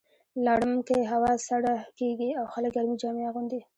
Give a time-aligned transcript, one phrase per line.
[0.45, 3.61] لړم کې هوا سړه کیږي او خلک ګرمې جامې اغوندي.